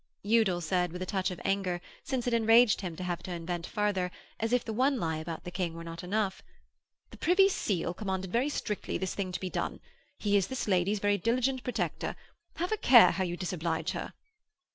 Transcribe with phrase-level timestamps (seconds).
[0.25, 3.67] Udal said with a touch of anger, since it enraged him to have to invent
[3.67, 6.41] further, as if the one lie about the King were not enough:
[7.11, 9.79] 'The Lord Privy Seal commanded very strictly this thing to be done.
[10.17, 12.15] He is this lady's very diligent protector.
[12.55, 14.13] Have a care how you disoblige her.'